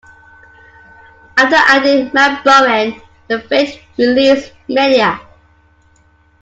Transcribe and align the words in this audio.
After 1.37 1.57
adding 1.57 2.09
Matt 2.11 2.43
Bowen, 2.43 2.99
the 3.27 3.39
Faint 3.41 3.79
released 3.99 4.51
"Media". 4.67 5.21